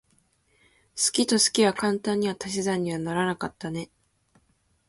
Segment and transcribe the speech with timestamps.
[0.95, 3.91] 好きと好きは簡単には足し算にはならなかったね。